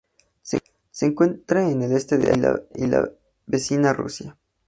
Se 0.41 1.05
encuentra 1.05 1.69
en 1.69 1.83
el 1.83 1.91
Este 1.91 2.17
de 2.17 2.31
Asia 2.31 2.63
y 2.73 2.87
la 2.87 3.07
vecina 3.45 3.93
Rusia. 3.93 4.35